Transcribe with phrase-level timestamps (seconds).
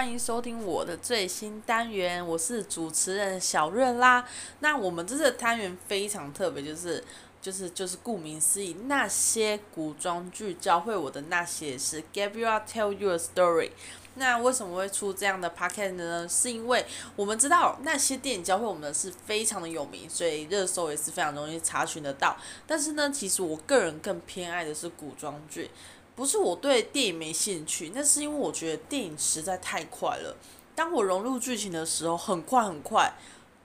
[0.00, 4.26] 欢迎收听我的最新单元，我是主持人小瑞啦。
[4.60, 7.04] 那我们这次的单元非常特别，就是
[7.42, 13.72] 就是就是顾名思义，那些古装剧教会我的那些事，Gabriel tell you a story。
[14.14, 16.26] 那为什么会出这样的 podcast 呢？
[16.26, 22.34] 是因为我们知道那些电影教会我们的是非常的有名，所以热搜也是非常容易查询得到。
[22.66, 25.70] 但是呢，其实我个人更偏爱的是古装剧。
[26.14, 30.36] 不是我对电影没兴趣，那是因为我觉得电影实在太快了。
[30.74, 33.12] 当我融入剧情的时候，很快很快，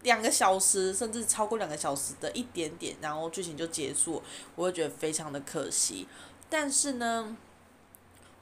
[0.04, 4.22] 两个小时甚至超过两个小时的一点点，然后剧情就结束，
[4.56, 6.08] 我会觉得非常的可惜。
[6.50, 7.36] 但是呢，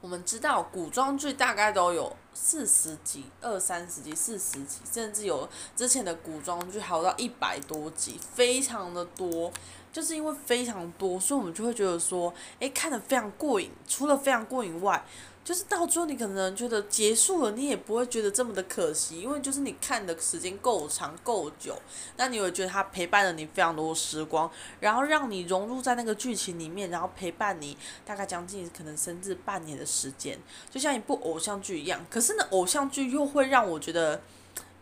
[0.01, 9.51] 我们知道古装剧大概都有四十集、二三十集、四十集，甚至有之前的古装剧还有到一百多集，非常的多。
[9.93, 13.69] 就是因为非常多，所以我们就会觉得说，诶，看得非常过瘾。
[13.87, 15.05] 除了非常过瘾外，
[15.45, 21.79] 就是到最后你可能觉得结束了，你也不会觉得这么的可惜，因为就是你看的时间够长够久，
[22.17, 30.39] 那你会觉得它陪伴了你非常多时光，然后让你融入在那个剧情里面，然后陪伴你大概将近可能甚至半年的时间，
[30.71, 32.03] 就像一部偶像剧一样。
[32.09, 34.19] 可是呢，偶像剧又会让我觉得。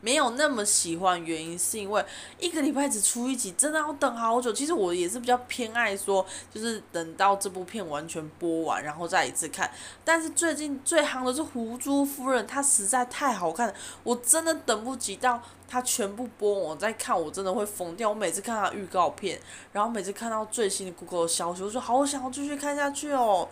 [0.01, 2.03] 没有那么喜欢，原因是因为
[2.39, 4.51] 一个礼拜只出一集，真的要等好久。
[4.51, 9.71] 其实我也是比较偏爱说，就是等到这部片完全播完，然后再一次看。
[10.03, 18.09] 但是最近最夯的是《狐珠夫人》，它实在太好看，我真的等不及到它全部播完我再看，我真的会疯掉。
[18.09, 19.39] 我每次看它预告片，
[19.71, 23.47] 然后每次看到最新的 Google 消息，我说好想要继续看下去哦。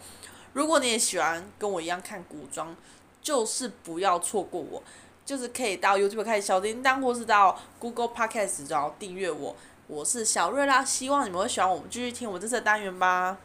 [0.53, 2.75] 如果你也喜欢跟我一样看古装，
[3.21, 4.81] 就是不要错过我。
[5.29, 9.55] 就是可以到 YouTube 开始小铃铛，或是到 Google Podcast 然后订阅我。
[9.85, 13.37] 我是小瑞啦，希望你们会喜欢我们继续听我们这次的单元吧。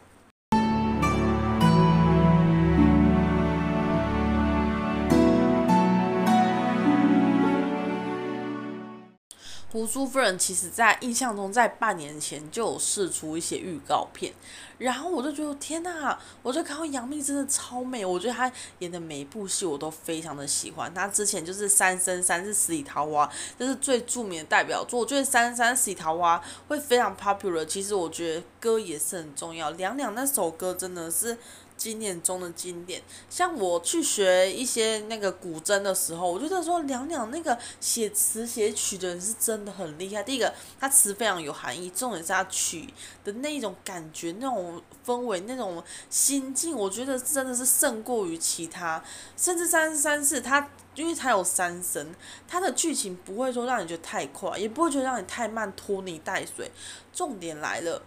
[9.75, 14.33] 狐珠夫人其实，在印象中，在半年前就有释出一些预告片，
[14.79, 18.49] 然后我就觉得天呐，我就看到杨幂真的超美，我觉得她
[18.79, 20.95] 演的每一部戏我都非常的喜欢。
[20.95, 23.27] 她之前就是《三生三世十里桃花》，
[23.59, 25.01] 这是最著名的代表作。
[25.01, 29.73] 我觉得《三生三世十里桃花》会非常 popular，其实我觉得歌也是很重要。
[29.73, 31.37] 娘娘那首歌真的是。
[31.77, 40.23] 经典中的经典，像我去学一些那个古筝的时候，我觉得说娘娘那个写词写曲的人是真的很厉害。
[40.23, 42.89] 第一个，他词非常有含义，重点是他曲
[43.25, 49.03] 的那种感觉、那种氛围、那种心境，我觉得真的是胜过于其他。
[49.37, 52.15] 甚至三生三世，他因为他有三生，
[52.47, 56.71] 他的剧情不会说让你觉得太快，也不会觉得让你太慢，拖泥带水。
[57.13, 58.03] 重点来了。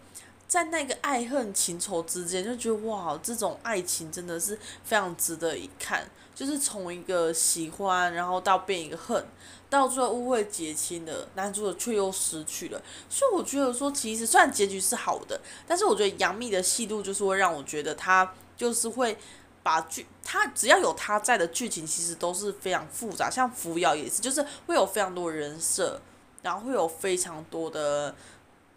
[0.47, 6.09] 在那个爱恨情仇之间，就觉得哇，这种爱情真的是非常值得一看。
[6.33, 9.25] 就是从一个喜欢，然后到变一个恨，
[9.71, 12.79] 到最后误会结清的男主角却又失去了。
[13.09, 19.17] 所以我觉得说，其实虽然结局是好的，但是我觉得杨幂的戏路就是会让我觉得她就是会
[19.63, 23.31] 把剧，她只要有她在的剧情，其实都是非常复杂。
[23.31, 25.99] 像扶摇也是，就是会有非常多人设，
[26.43, 28.13] 然后会有非常多的。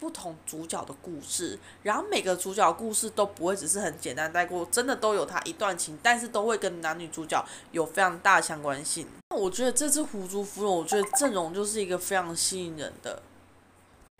[0.01, 9.05] 不同主角的故事，然后每个主角故事都不会只是很简单带过，真的都有他一段情，但是都会跟男女主角有非常大的相关性。
[9.29, 13.21] 我觉得这次狐族夫人，我觉得阵容就是一个非常吸引人的。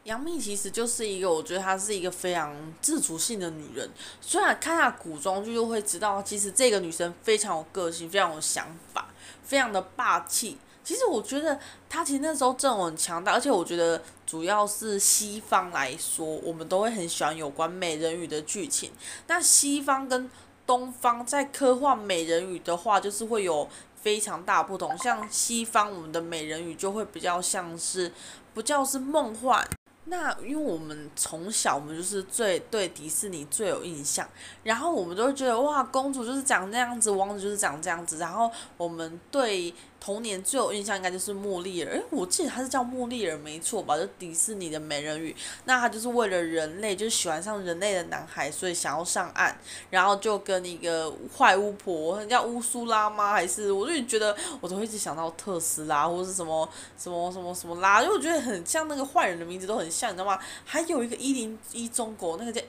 [0.03, 3.89] 杨幂其实就是一个，我觉得她是一个非常自主性的女人。
[4.21, 9.09] 虽然看她古装剧就会知道，其实这个女生非常有个性，非常有想法，
[9.43, 10.59] 非常的霸气。
[10.83, 18.91] 其实我觉得他其实那时候阵容很强大，而且我觉得主要是西方来说，我们都会很喜欢有关美人鱼的剧情。
[19.27, 20.29] 那西方跟
[20.65, 23.69] 东方在刻画美人鱼的话，就是会有
[24.01, 24.97] 非常大不同。
[24.97, 28.11] 像西方，我们的美人鱼就会比较像是，
[28.55, 29.63] 不叫是梦幻。
[30.05, 34.27] 那因为我们从小我们就是最对迪士尼最有印象，
[34.63, 39.71] 然后我们都会觉得哇，公主就是长那样子，王子就是长这样子，然后我们对。
[40.03, 43.95] 童年最有印象应该就是茉莉儿，诶，我记得她是叫茉莉儿没错吧？
[43.95, 45.33] 就迪士尼的美人鱼，
[45.65, 49.55] 那她就是为了人类，就是喜欢上人类的男孩，所以想要上岸，
[49.91, 53.31] 然后就跟一个坏巫婆，叫乌苏拉吗？
[53.31, 60.39] 还是我就觉得我都会一直想到特斯拉或是什么什么什么什么拉，因为我觉得很像那个坏人的名字都很像，你知道吗？
[60.65, 62.59] 还有一个一零一中国那个叫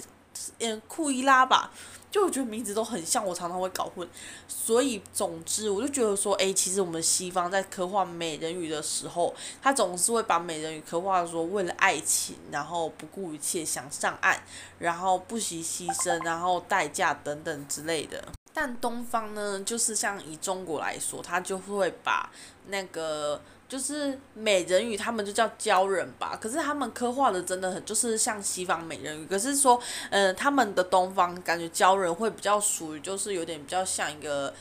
[0.59, 1.71] 嗯库伊拉吧。
[2.11, 4.07] 就我觉得名字都很像，我常常会搞混。
[4.47, 14.39] 所以总之，我就觉得说，诶，其实我们西方在刻画美人鱼的时候，他总是会把美人鱼刻画说为了爱情，然后不顾一切想上岸，
[14.79, 18.23] 然后不惜牺牲，然后代价等等之类的。
[18.53, 22.31] 但东方呢，就是像以中国来说，他就会把
[22.67, 23.41] 那个
[23.73, 26.37] 就是美人鱼，他们就叫鲛人吧。
[26.39, 29.25] 可是他们刻画的真的很，就是像西方美人鱼。
[29.25, 29.81] 可是说，
[30.11, 34.53] 嗯，他们的东方感觉鲛人会比较属于，就是有点比较像一个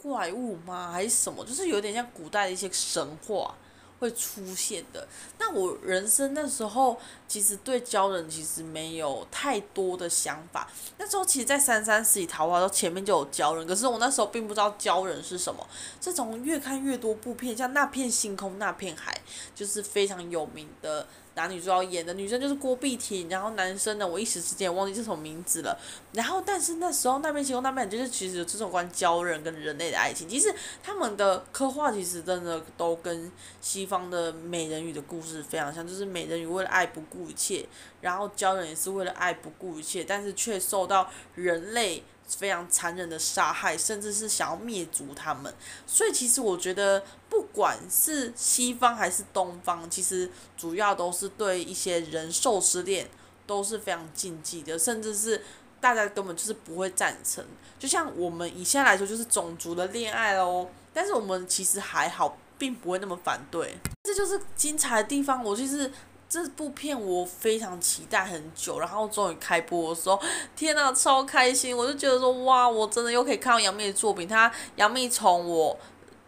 [0.00, 0.92] 怪物吗？
[0.92, 1.44] 还是什么？
[1.44, 3.52] 就是有点像古代的一些神话。
[4.02, 5.06] 会出现的。
[5.38, 10.68] 那我人生那时候其实对鲛人其实没有太多的想法。
[10.98, 15.64] 那时候其实，在三三十里桃花都前面就有鲛人，可是我那时候并不知道鲛人是什么。
[16.00, 19.16] 这种越看越多部片，像那片星空那片海，
[19.54, 21.06] 就是非常有名的。
[21.34, 25.78] 男女主要演的女生就是郭碧婷，然后男生呢，我一时之间忘记这首名字了。
[26.12, 33.30] 然后，但是那时候那边星空那边就是其实有这种关于鲛人跟人类的爱情，其实他们的刻画其实真的都跟
[33.60, 37.66] 西方的美人鱼的故事非常像，就是美人鱼为了爱不顾一切，
[38.00, 42.02] 然后鲛人也是为了爱不顾一切，但是却受到人类。
[42.26, 45.52] 非常残忍的杀害，甚至是想要灭族他们。
[45.86, 53.08] 所以其实我觉得，不管是西方还是东方，其实主要都是对一些人兽之恋
[53.46, 55.42] 都是非常禁忌的，甚至是
[55.80, 57.44] 大家根本就是不会赞成。
[57.78, 60.68] 就像我们以现在来说，就是种族的恋爱哦。
[60.94, 63.76] 但是我们其实还好，并不会那么反对。
[64.04, 65.42] 这就是精彩的地方。
[65.44, 65.92] 我就是。
[66.32, 70.18] 这部片我非常期待很久，然后终于开播的时候，
[70.56, 71.76] 天呐，超开心！
[71.76, 74.26] 我就觉得说，哇，我真的又可以看到杨幂的作品。
[74.26, 75.78] 她杨幂从我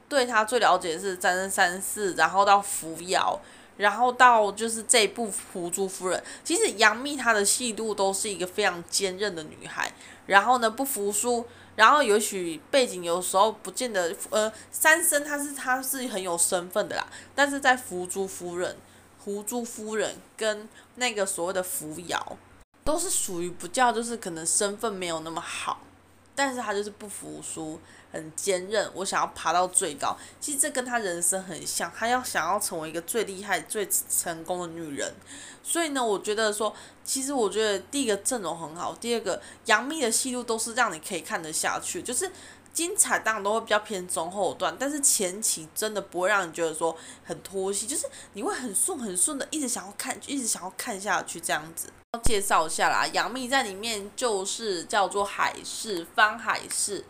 [0.06, 3.40] 对她最了解是《三生三世》，然后到《扶摇》，
[3.78, 6.20] 然后到就是这部《狐珠夫人》。
[6.44, 9.90] 其实杨幂她的戏路都是一个非常坚韧的女孩，
[10.26, 11.46] 然后呢不服输，
[11.76, 18.70] 然后也许背景有时候不见得，呃，三生她是她是很有身份的啦，但是在《扶珠夫人》。
[19.24, 22.36] 胡珠夫人跟那个所谓的扶摇，
[22.84, 25.80] 都是属于不叫，就是可能身份没有那么好，
[26.34, 27.80] 但是他就是不服输，
[28.12, 30.14] 很坚韧，我想要爬到最高。
[30.38, 35.10] 其实这跟他人生很像，他要想要成为一个最厉害、最成功的女人。
[35.62, 42.30] 所以呢，我觉得说，其实我觉得第一个阵容很好，第二个杨幂的戏路都是让你可以看得下去，就是。
[42.74, 46.94] 精彩当然都会比较偏中后段，但是前期真的不会让你觉得说
[47.24, 51.88] 很拖戏，就是你会很顺很顺的一直想要看，一直想要看下去这样子。
[52.24, 57.04] 介绍一下啦，杨幂在里面就是叫做海市，方海市。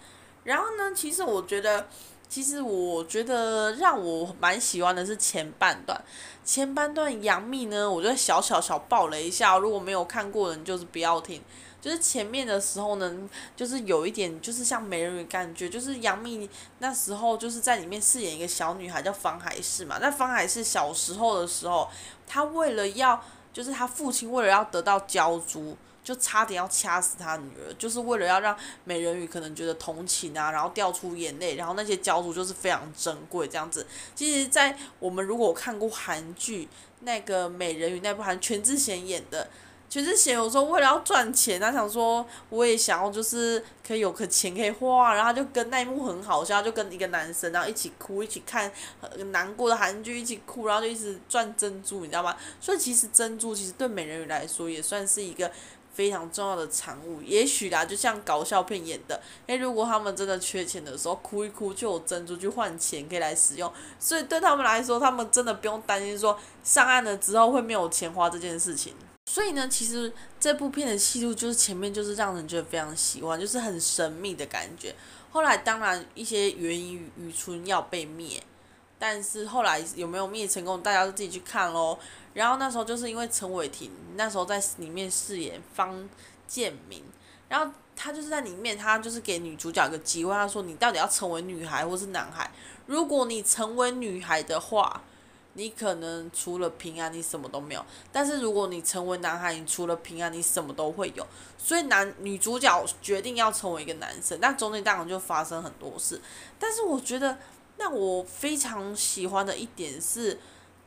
[0.44, 1.88] 然后呢，其实我觉得，
[2.28, 5.98] 其实我觉得让我蛮喜欢的是前半段，
[6.44, 11.42] 前半段杨幂呢，我觉得小小小爆雷一下，如果没有看过的人就是不要听。
[11.84, 13.14] 就是前面的时候呢，
[13.54, 16.48] 就是有一点，就是像美人鱼感觉，就是杨幂
[16.78, 19.98] 那时候就是在里面饰演一个小女孩叫方海市嘛。
[20.00, 21.86] 那方海市小时候的时候，
[22.26, 23.22] 她为了要，
[23.52, 33.86] 就是她父亲为了要得到雕珠，就差点要掐死她女儿，就是为了要让美人鱼可能觉得同情啊，然后掉出眼泪，然后那些雕珠就是非常珍贵这样子。
[34.14, 36.66] 其实，在我们如果看过韩剧
[37.00, 39.50] 那个美人鱼那部韩全智贤演的。
[39.88, 48.70] 全智贤有时候为了要赚钱，他想说我也想要，就是可以有个钱可以花，然后他就跟那一幕很好笑，就跟一个男生然后一起哭，一起看
[49.00, 52.36] 很难过的韩剧，一起哭，然后就一直赚珍珠，你知道吗？
[52.60, 55.48] 所以其实珍珠其实对美人鱼来说也算是一个
[55.92, 57.22] 非常重要的产物。
[57.22, 68.92] 也许啦，就像搞笑片演的，诶，如果他们真的缺钱的时候，哭一哭就有珍珠去换钱可以来使用，所以对他们来说，他们真的不用担心说上岸了之后会没有钱花这件事情。
[69.34, 74.94] 所以呢，其实这部片的戏路就是前面就是让人觉得非常喜欢，就是很神秘的感觉。
[75.32, 78.40] 后来当然一些原因，渔村要被灭，
[78.96, 81.98] 但是后来有没有灭成功，大家都自己去看喽。
[82.32, 86.08] 然后那时候就是因为陈伟霆那时候在里面饰演方
[86.46, 87.02] 建民，
[87.48, 92.48] 然后他就是在里面，他就是给女主角一个机会，他说你到底要成为女孩或是男孩？
[92.86, 95.02] 如果你成为女孩的话。
[95.56, 97.86] 你可能除了平安，你什么都没有。
[98.12, 101.24] 但是如果你成为男孩，你除了平安，你什么都会有。
[101.56, 106.20] 所以男女主角决定要成为一个男生，那中间当然就发生很多事。
[106.58, 107.38] 但是我觉得，
[107.78, 110.38] 那我非常喜欢的一点是，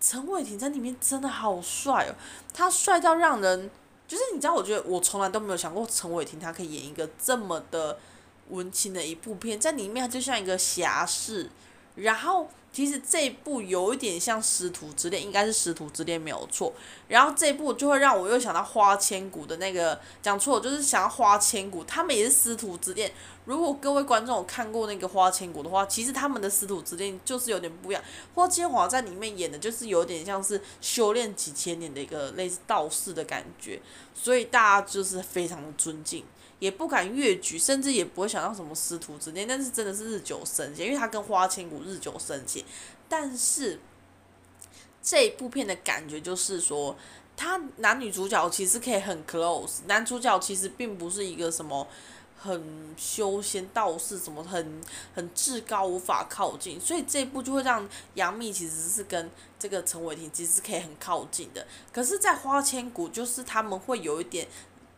[0.02, 2.16] 陈伟霆在里面真的好帅哦，
[2.54, 3.72] 他帅到让人
[4.06, 7.98] 就是你知道，我觉得我从来都没有想过陈伟霆他可以演一个这么的
[8.50, 11.50] 温情的一部片，在里面他就像一个侠士，
[11.96, 12.50] 然后。
[12.78, 16.72] 其实这一部有一点像《师徒之恋》，应该是《师徒之恋》没有错。
[17.08, 23.12] 然后这一部就会让我又想到花千骨的那个，讲错，就是想要花千骨，他们也是师徒之恋。
[23.48, 28.04] 如果各位观众有看过那个《花千骨》的话，其实他们的师徒之恋就是有点不一样。
[28.36, 33.82] 花千华在里面演的就是有点像是修炼几千年的一个类似道士的感觉，
[34.14, 36.26] 所以大家就是非常的尊敬，
[36.60, 39.48] 也不敢越矩，甚至也不会想到什么师徒之恋。
[39.48, 42.66] 但是真的是日久生情，因为他跟花千骨日久生情。
[43.08, 43.80] 但是
[45.02, 46.94] 这一部片的感觉就是说。
[47.40, 51.88] 他男女主角其实可以很 close，男主角其实并不是一个什么
[52.40, 54.82] 很修仙道士，什么很
[55.14, 61.66] 很至高无法靠近，所以这一部就会让杨幂其实是跟这个陈伟霆其实是可以很靠近的。
[61.92, 64.48] 可是，在花千骨就是他们会有一点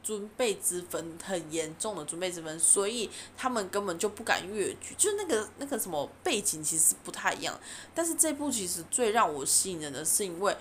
[0.03, 7.57] 尊卑之分，很严重的尊卑之分，所以他们根本就不敢越矩，就是那个那个什么背景其实不太一样。
[7.95, 10.55] 但是这部其实最让我吸引人的是因为。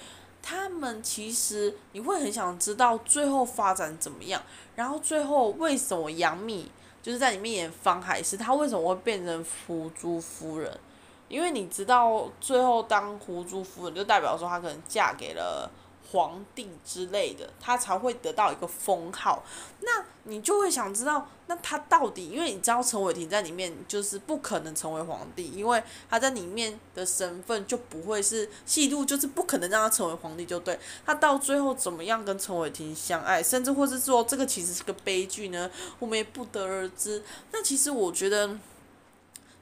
[0.50, 4.42] 他们其实你会很想知道最后发展怎么样，
[4.74, 6.70] 然后最后为什么杨幂
[7.02, 10.80] 就是在里面演方海是她为什么会变成胡珠夫人？
[11.28, 15.70] 因为你知道最后当胡珠夫人就代表说她可能嫁给了。
[16.10, 19.44] 皇帝之类的，他才会得到一个封号。
[19.80, 22.30] 那你就会想知道，那他到底？
[22.30, 30.78] 因为你知道陈伟霆在里面就是不可能成为皇帝，因为他在里面的身份就不会是戏路，就是不可能让他成为皇帝，就对。
[31.04, 35.70] 他到最后怎么样跟陈伟霆相爱，甚至或是说这个其实是个悲剧呢？
[35.98, 37.22] 我们也不得而知。
[37.52, 38.58] 那其实我觉得，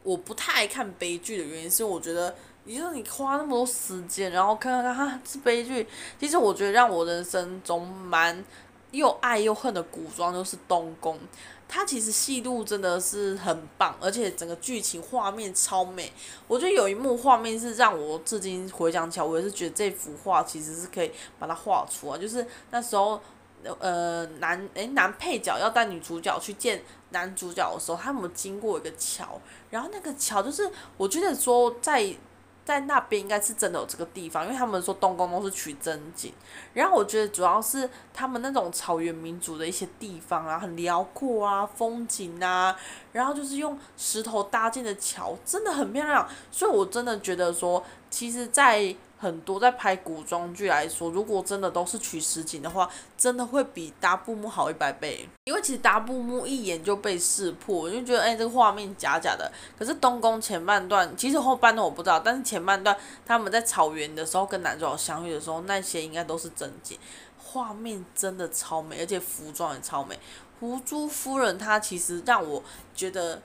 [0.04, 2.36] 我不太爱看悲剧的原因是，我觉得。
[2.66, 5.86] 你说你花那么多时间，然后看看看，哈，是悲剧。
[6.18, 8.44] 其实我觉得让我人生中蛮
[8.90, 11.16] 又爱又恨的古装就是东宫，
[11.68, 16.12] 它其实戏路真的是很棒，而且整个剧情画面超美。
[16.48, 22.18] 我觉得有一幕画面是让我至今回想起来，我也是觉得这幅画其实是可以把它画出来。
[22.18, 23.20] 就是那时候，
[23.78, 32.12] 呃，男诶男配角要带女主角去见男主角的时候，他们经过一个桥，然后那个桥就是我觉得说在。
[32.66, 36.32] 在那边应该是真的有这个地方，因为他们说东宫都是取真景，
[36.74, 42.76] 然后我觉得主要是他们那种草原民族的一些地方啊，很辽阔啊，风景啊，
[43.12, 48.96] 然后就是用石头搭建的桥，真的很漂亮，所以我真的觉得说，其实，在。
[49.18, 55.26] 很多在拍古装剧来说，如果真的都是取实景的话，真的会比搭布幕好一百倍。
[55.44, 59.50] 因为其实搭布幕一眼就被识破，我就觉得哎，这个画面假假的。
[59.78, 62.94] 可是东宫前半段，其实后半段我不知道，但是前半段
[63.24, 66.98] 他们在草原的时候跟男主角相遇的时候，那些应该都是真景，
[67.38, 70.18] 画面真的超美，而且服装也超美。
[70.60, 72.62] 胡珠夫人她其实让我
[72.94, 73.40] 觉得。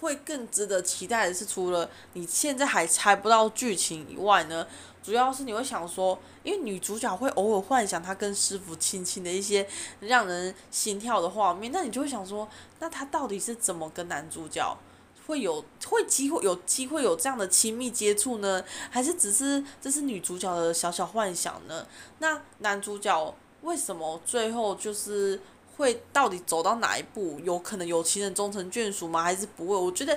[0.00, 4.66] 会更值得期待的是，除了你现在还猜不到剧情以外呢，
[5.02, 9.66] 主要是你会想说，因为女主角会偶尔幻想她跟师傅亲亲的一些
[10.00, 14.78] 让人心跳的画面，那你就会想说，那她到底是怎么跟男主角
[15.26, 18.64] 会有会机会有机会有这样的亲密接触呢？
[18.90, 21.86] 还是只是这是女主角的小小幻想呢？
[22.18, 25.40] 那男主角为什么最后就是？
[25.78, 27.40] 会到底走到哪一步？
[27.42, 29.22] 有可能有情人终成眷属吗？
[29.22, 29.74] 还是不会？
[29.74, 30.16] 我觉得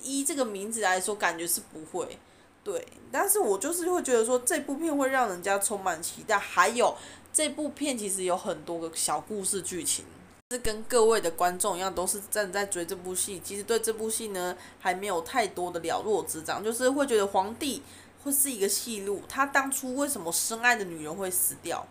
[0.00, 2.16] 依这个名字来说，感觉是不会。
[2.64, 6.38] 对，但是我就是会觉得说，这部片会让人家充满期待。
[6.38, 6.96] 还有
[7.30, 10.06] 这部片其实有很多个小故事剧情，
[10.50, 13.38] 是跟各位的观众一样，都是正在追这部戏。
[13.44, 17.82] 其实对这部戏呢，还没有太多的了若指掌，就是会觉得皇帝
[18.24, 19.20] 会是一个戏路。
[19.28, 21.86] 他当初为什么深爱的女人会死掉？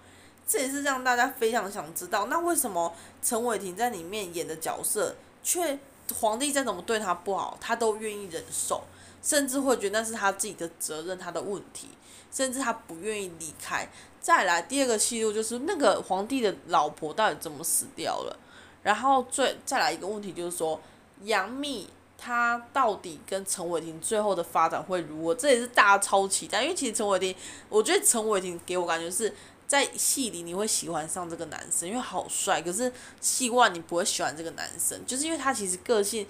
[0.47, 5.77] 这也是让大家非常想知道，那为什么陈伟霆在里面演的角色，却
[6.19, 8.83] 皇帝再怎么对他不好，他都愿意忍受，
[9.23, 11.87] 甚至会觉得那是他自己的责任，他的问题，
[12.29, 13.89] 甚至他不愿意离开。
[14.21, 18.37] 再来第二个戏路就是那个皇帝的老婆到底怎么死掉了？
[18.83, 20.79] 然后最再来一个问题就是说，
[21.23, 25.33] 杨幂她到底跟陈伟霆最后的发展会如何？
[25.33, 27.35] 这也是大家超期待，因为其实陈伟霆，
[27.69, 29.33] 我觉得陈伟霆给我感觉是。
[29.65, 32.61] 在戏里你会喜欢上这个男生，因为好帅。
[32.61, 36.27] 可是戏外你不会喜欢这个男生，就是因为他其实个性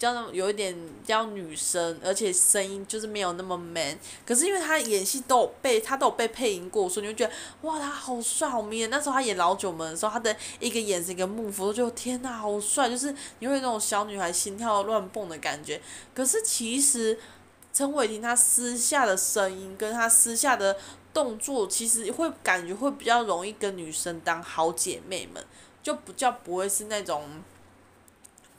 [0.00, 3.98] 较有一点比较女生，而且声音就是没有那么 man。
[4.26, 8.90] 可是因为他演戏都有被他都有被配音过，所以你就觉得哇，他好帅好迷人。
[8.90, 12.88] 那时候他演老九门的时候，他的一个眼神一个幕幅，就天哪，好帅！
[12.88, 15.80] 就是你会那种小女孩心跳乱蹦的感觉。
[16.14, 17.18] 可是其实
[17.72, 20.76] 陈伟霆他私下的声音跟他私下的。
[21.12, 25.44] 动作其实会感觉会比较容易跟女生当好姐妹们，
[25.82, 27.24] 就比较不会是那种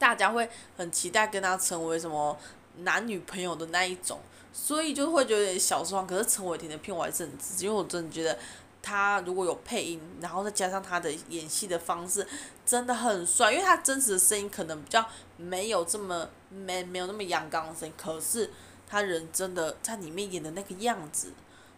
[0.01, 2.35] 大家会很期待跟他成为什么
[2.77, 4.19] 男女朋友的那一种，
[4.51, 6.07] 所以就会觉得小失望。
[6.07, 8.35] 可是陈伟霆的片我还是很支持，因为我真的觉得
[8.81, 12.25] 他如果有配音，然后再加上他的演戏的方式，
[12.65, 13.51] 真的很帅。
[13.51, 15.05] 因为他真实的声音可能比较
[15.37, 18.49] 没有这么没没有那么阳刚的声音，可是
[18.89, 21.31] 他人真的在里面演的那个样子，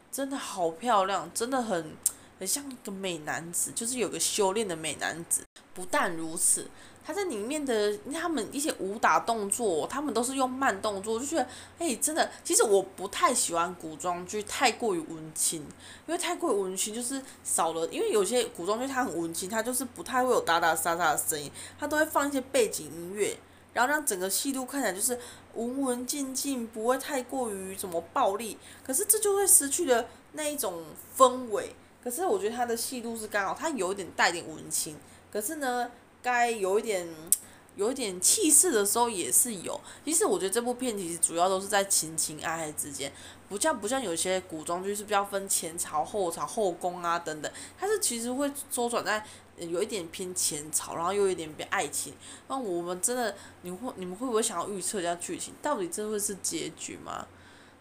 [0.09, 1.97] 真的好漂亮，真的很
[2.39, 5.43] 很像一个美男子，就是有个修炼的美男子。
[5.73, 6.69] 不但如此。
[7.05, 11.45] 他在里面的他们一些武打动作，他们都是用慢动作，就觉得
[11.77, 15.59] 哎、真的，其实我不太喜欢古装剧太过于文青，
[16.07, 23.37] 因为太过于文青就是少了，因为有些古装剧它很文青，它就是不太会有打打杀杀的声音，它都会放一些背景音乐，
[23.73, 25.19] 然后让整个戏路看起来就是
[25.55, 30.81] 文文静静，不会太过于什么暴力，可是这就会失去了那一种
[31.17, 31.75] 氛围。
[32.01, 34.95] 可是我觉得他的戏路是刚好，他有一点带点文青，
[35.29, 35.91] 可是呢。
[36.23, 37.07] 该有一点，
[37.75, 39.79] 有一点气势的时候也是有。
[40.05, 43.11] 其实我觉得这部片其实主要都是在情情爱爱之间，
[43.49, 49.25] 不像不像有些古装剧是比较分前朝、后朝、后宫啊等等，它是其实会周转在
[49.57, 52.13] 有一点偏前朝，然后又有一点偏爱情。
[52.47, 55.53] 那我们真的，你会你们会不会想要预测一下剧情？
[55.61, 57.27] 到底这会是结局吗？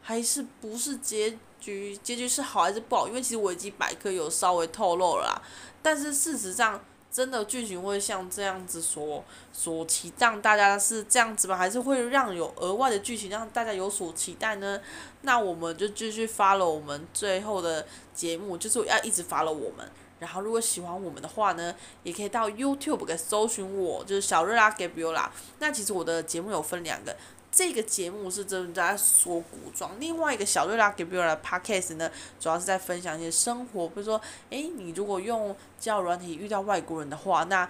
[0.02, 1.96] 还是不是结局？
[2.02, 3.06] 结局是好还是不好？
[3.06, 5.42] 因为其实维基百科有稍微透露了啦，
[5.82, 6.82] 但是事实上。
[7.12, 11.54] 真的剧情会像这样子所所期待，大家是这样子吗？
[11.54, 14.80] 还是会让有额外的剧情让大家有所期待呢？
[15.20, 19.86] 那我们就继续发了我们最后的节目，就是要一直发了我们。
[20.18, 25.28] 然后如果喜欢我们的话呢，也可以到 YouTube 给搜寻我，就是小瑞拉 Gabriela。
[25.58, 27.14] 那其实我的节目有分两个。
[27.52, 37.68] 这个节目是真的在说古装，另外一个小瑞拉给别人的 podcast 呢，主要是在分享一些生活，比如说，诶，你如果用交友软体遇到外国人的话，那。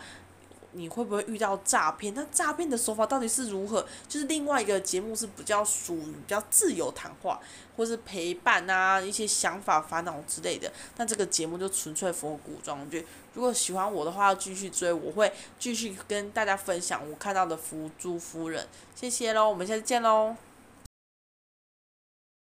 [0.72, 2.12] 你会不会遇到诈骗？
[2.14, 3.86] 那诈骗的手法到底是如何？
[4.08, 7.40] 就是另外一个节目是比较属于比较自由谈话，
[7.76, 10.72] 或是陪伴啊一些想法、烦恼之类的。
[10.96, 13.06] 那这个节目就纯粹符合古装剧。
[13.34, 18.64] 如果喜欢我的话，要继续追，我会继续跟大家分享我看到的《福珠夫人》。
[18.94, 20.51] 谢谢喽，我们下次见喽。